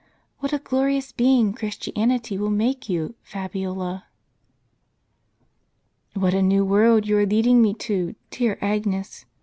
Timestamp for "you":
2.89-3.13, 7.07-7.19